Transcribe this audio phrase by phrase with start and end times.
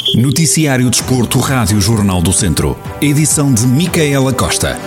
[0.00, 2.78] Noticiário Desporto, Rádio Jornal do Centro.
[3.02, 4.78] Edição de Micaela Costa.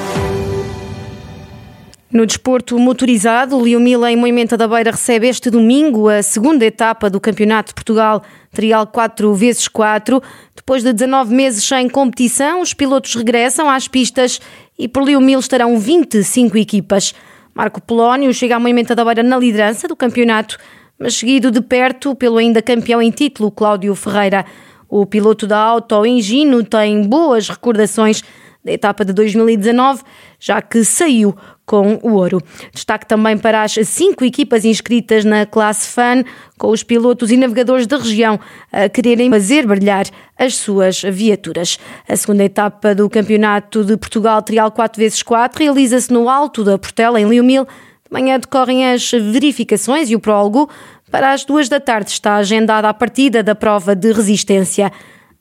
[2.10, 6.66] No desporto motorizado, o Leo Mila em Moimenta da Beira recebe este domingo a segunda
[6.66, 10.24] etapa do Campeonato de Portugal Trial 4x4.
[10.56, 14.40] Depois de 19 meses sem competição, os pilotos regressam às pistas
[14.80, 17.14] e por Leo Mil estarão 25 equipas.
[17.54, 20.58] Marco Polónio chega à Moimenta da Beira na liderança do campeonato,
[20.98, 24.46] mas seguido de perto pelo ainda campeão em título, Cláudio Ferreira.
[24.92, 28.22] O piloto da Auto Engino tem boas recordações
[28.62, 30.04] da etapa de 2019,
[30.38, 31.34] já que saiu
[31.66, 32.42] com o ouro.
[32.74, 36.26] Destaque também para as cinco equipas inscritas na classe FAN,
[36.58, 38.38] com os pilotos e navegadores da região
[38.70, 40.08] a quererem fazer brilhar
[40.38, 41.80] as suas viaturas.
[42.06, 47.30] A segunda etapa do Campeonato de Portugal Trial 4x4 realiza-se no Alto da Portela, em
[47.30, 47.64] Liomil.
[47.64, 50.70] De manhã decorrem as verificações e o prólogo.
[51.12, 54.90] Para as duas da tarde está agendada a partida da prova de resistência.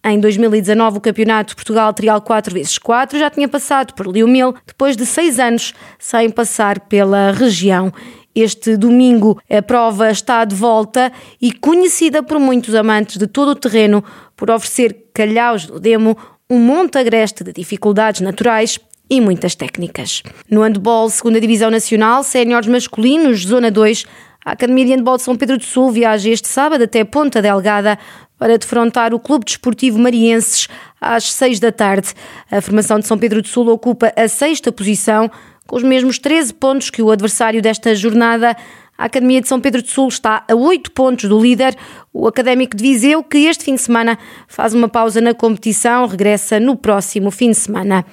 [0.02, 5.06] Em 2019, o Campeonato de Portugal Trial 4x4 já tinha passado por Liomil, depois de
[5.06, 7.92] seis anos sem passar pela região.
[8.34, 13.54] Este domingo a prova está de volta e conhecida por muitos amantes de todo o
[13.54, 14.02] terreno
[14.36, 16.16] por oferecer calhaus do demo,
[16.48, 18.76] um monte agreste de dificuldades naturais
[19.08, 20.22] e muitas técnicas.
[20.48, 24.06] No handball, segunda Divisão Nacional, séniores masculinos, Zona 2,
[24.44, 27.98] a Academia de Handball de São Pedro do Sul viaja este sábado até Ponta Delgada
[28.38, 30.66] para defrontar o Clube Desportivo Marienses
[30.98, 32.14] às seis da tarde.
[32.50, 35.30] A formação de São Pedro do Sul ocupa a sexta posição,
[35.66, 38.56] com os mesmos 13 pontos que o adversário desta jornada.
[38.96, 41.76] A Academia de São Pedro do Sul está a 8 pontos do líder,
[42.12, 44.18] o Académico de Viseu, que este fim de semana
[44.48, 48.06] faz uma pausa na competição, regressa no próximo fim de semana.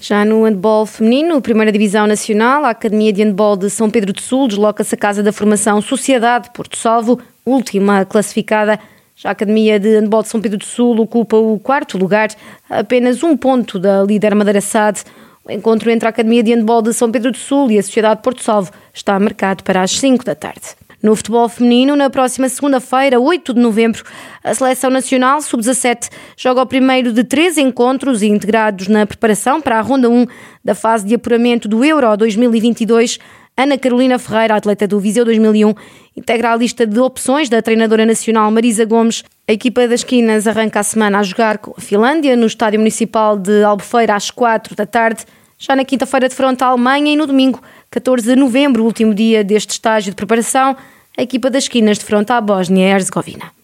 [0.00, 4.20] Já no handball feminino, primeira divisão nacional, a Academia de Handball de São Pedro do
[4.20, 8.78] Sul desloca-se à Casa da Formação Sociedade Porto Salvo, última classificada
[9.20, 12.28] já a Academia de Handball de São Pedro do Sul ocupa o quarto lugar,
[12.70, 15.02] apenas um ponto da líder Madeira Sade.
[15.44, 18.22] O encontro entre a Academia de Handball de São Pedro do Sul e a Sociedade
[18.22, 20.77] Porto Salvo está marcado para as 5 da tarde.
[21.02, 24.02] No futebol feminino, na próxima segunda-feira, 8 de novembro,
[24.42, 29.80] a Seleção Nacional Sub-17 joga o primeiro de três encontros integrados na preparação para a
[29.80, 30.26] Ronda 1
[30.64, 33.18] da fase de apuramento do Euro 2022
[33.58, 35.74] Ana Carolina Ferreira, atleta do Viseu 2001,
[36.16, 39.24] integra a lista de opções da treinadora nacional Marisa Gomes.
[39.48, 43.36] A equipa das Quinas arranca a semana a jogar com a Finlândia no Estádio Municipal
[43.36, 45.24] de Albufeira às 4 da tarde.
[45.60, 47.60] Já na quinta-feira de fronte à Alemanha e no domingo,
[47.90, 50.76] 14 de novembro, último dia deste estágio de preparação,
[51.16, 53.57] a equipa das Quinas de fronte à Bósnia e Herzegovina.